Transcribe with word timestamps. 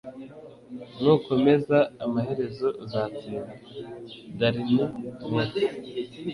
Nukomeza 1.01 1.77
amaherezo 2.05 2.67
uzatsinda 2.83 3.41
(darinmex) 4.39 4.91